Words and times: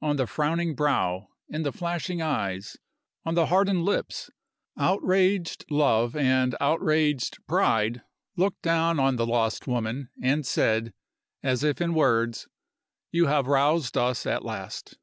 On 0.00 0.14
the 0.14 0.28
frowning 0.28 0.76
brow, 0.76 1.30
in 1.48 1.64
the 1.64 1.72
flashing 1.72 2.22
eyes, 2.22 2.76
on 3.24 3.34
the 3.34 3.46
hardened 3.46 3.84
lips, 3.84 4.30
outraged 4.78 5.64
love 5.68 6.14
and 6.14 6.54
outraged 6.60 7.44
pride 7.48 8.02
looked 8.36 8.62
down 8.62 9.00
on 9.00 9.16
the 9.16 9.26
lost 9.26 9.66
woman, 9.66 10.10
and 10.22 10.46
said, 10.46 10.92
as 11.42 11.64
if 11.64 11.80
in 11.80 11.92
words, 11.92 12.46
You 13.10 13.26
have 13.26 13.48
roused 13.48 13.98
us 13.98 14.26
at 14.26 14.44
last. 14.44 14.96